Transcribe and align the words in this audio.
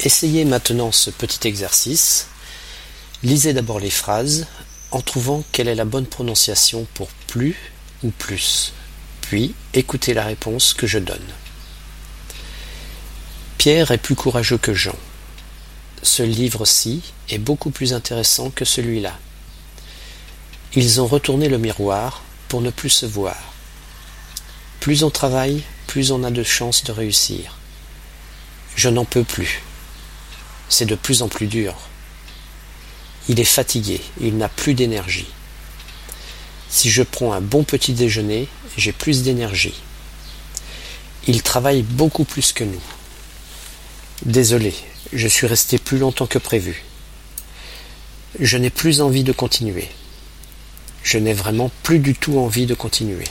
Essayez 0.00 0.44
maintenant 0.44 0.92
ce 0.92 1.10
petit 1.10 1.48
exercice. 1.48 2.28
Lisez 3.24 3.52
d'abord 3.52 3.80
les 3.80 3.90
phrases 3.90 4.46
en 4.92 5.00
trouvant 5.00 5.42
quelle 5.50 5.66
est 5.66 5.74
la 5.74 5.84
bonne 5.84 6.06
prononciation 6.06 6.86
pour 6.94 7.08
plus 7.26 7.56
ou 8.04 8.10
plus. 8.10 8.72
Puis 9.22 9.54
écoutez 9.74 10.14
la 10.14 10.24
réponse 10.24 10.72
que 10.72 10.86
je 10.86 11.00
donne. 11.00 11.18
Pierre 13.58 13.90
est 13.90 13.98
plus 13.98 14.14
courageux 14.14 14.56
que 14.56 14.72
Jean. 14.72 14.94
Ce 16.04 16.22
livre-ci 16.22 17.02
est 17.28 17.38
beaucoup 17.38 17.70
plus 17.70 17.92
intéressant 17.92 18.50
que 18.50 18.64
celui-là. 18.64 19.18
Ils 20.74 21.00
ont 21.00 21.08
retourné 21.08 21.48
le 21.48 21.58
miroir 21.58 22.22
pour 22.46 22.60
ne 22.60 22.70
plus 22.70 22.90
se 22.90 23.04
voir. 23.04 23.36
Plus 24.78 25.02
on 25.02 25.10
travaille, 25.10 25.64
plus 25.88 26.12
on 26.12 26.22
a 26.22 26.30
de 26.30 26.44
chances 26.44 26.84
de 26.84 26.92
réussir. 26.92 27.56
Je 28.76 28.88
n'en 28.88 29.04
peux 29.04 29.24
plus. 29.24 29.60
C'est 30.68 30.86
de 30.86 30.94
plus 30.94 31.22
en 31.22 31.28
plus 31.28 31.46
dur. 31.46 31.74
Il 33.28 33.40
est 33.40 33.44
fatigué, 33.44 34.00
il 34.20 34.36
n'a 34.36 34.48
plus 34.48 34.74
d'énergie. 34.74 35.28
Si 36.70 36.90
je 36.90 37.02
prends 37.02 37.32
un 37.32 37.40
bon 37.40 37.64
petit 37.64 37.92
déjeuner, 37.92 38.48
j'ai 38.76 38.92
plus 38.92 39.22
d'énergie. 39.22 39.74
Il 41.26 41.42
travaille 41.42 41.82
beaucoup 41.82 42.24
plus 42.24 42.52
que 42.52 42.64
nous. 42.64 42.82
Désolé, 44.24 44.74
je 45.12 45.28
suis 45.28 45.46
resté 45.46 45.78
plus 45.78 45.98
longtemps 45.98 46.26
que 46.26 46.38
prévu. 46.38 46.84
Je 48.38 48.58
n'ai 48.58 48.70
plus 48.70 49.00
envie 49.00 49.24
de 49.24 49.32
continuer. 49.32 49.88
Je 51.02 51.18
n'ai 51.18 51.32
vraiment 51.32 51.70
plus 51.82 51.98
du 51.98 52.14
tout 52.14 52.38
envie 52.38 52.66
de 52.66 52.74
continuer. 52.74 53.24